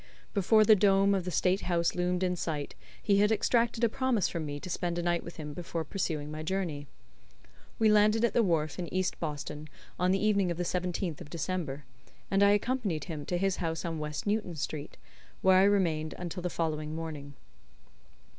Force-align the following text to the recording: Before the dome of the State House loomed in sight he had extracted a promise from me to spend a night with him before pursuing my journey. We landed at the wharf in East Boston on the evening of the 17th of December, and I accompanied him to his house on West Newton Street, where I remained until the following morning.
Before 0.33 0.63
the 0.65 0.75
dome 0.75 1.13
of 1.13 1.25
the 1.25 1.29
State 1.29 1.61
House 1.61 1.93
loomed 1.93 2.23
in 2.23 2.35
sight 2.35 2.73
he 3.03 3.17
had 3.19 3.31
extracted 3.31 3.83
a 3.83 3.87
promise 3.87 4.27
from 4.27 4.47
me 4.47 4.59
to 4.61 4.67
spend 4.67 4.97
a 4.97 5.03
night 5.03 5.23
with 5.23 5.35
him 5.37 5.53
before 5.53 5.83
pursuing 5.83 6.31
my 6.31 6.41
journey. 6.41 6.87
We 7.77 7.87
landed 7.91 8.25
at 8.25 8.33
the 8.33 8.41
wharf 8.41 8.79
in 8.79 8.91
East 8.91 9.19
Boston 9.19 9.69
on 9.99 10.09
the 10.09 10.17
evening 10.17 10.49
of 10.49 10.57
the 10.57 10.63
17th 10.63 11.21
of 11.21 11.29
December, 11.29 11.85
and 12.31 12.41
I 12.41 12.49
accompanied 12.49 13.03
him 13.03 13.27
to 13.27 13.37
his 13.37 13.57
house 13.57 13.85
on 13.85 13.99
West 13.99 14.25
Newton 14.25 14.55
Street, 14.55 14.97
where 15.43 15.59
I 15.59 15.63
remained 15.65 16.15
until 16.17 16.41
the 16.41 16.49
following 16.49 16.95
morning. 16.95 17.35